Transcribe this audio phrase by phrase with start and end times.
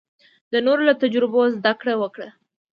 [0.51, 2.27] د نورو له تجربو زده کړه وکړه.